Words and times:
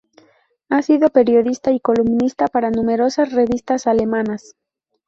Ha 0.69 0.81
sido 0.81 1.09
periodista 1.11 1.69
y 1.71 1.79
columnista 1.79 2.47
para 2.47 2.71
numerosas 2.71 3.33
revistas 3.33 3.85
alemanas. 3.85 4.55